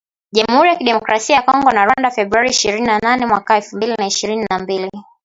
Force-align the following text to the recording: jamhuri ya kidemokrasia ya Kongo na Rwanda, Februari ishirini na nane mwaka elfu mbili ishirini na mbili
jamhuri 0.31 0.69
ya 0.69 0.75
kidemokrasia 0.75 1.35
ya 1.35 1.41
Kongo 1.41 1.71
na 1.71 1.85
Rwanda, 1.85 2.11
Februari 2.11 2.49
ishirini 2.49 2.85
na 2.87 2.99
nane 2.99 3.25
mwaka 3.25 3.55
elfu 3.55 3.77
mbili 3.77 4.07
ishirini 4.07 4.45
na 4.49 4.59
mbili 4.59 4.91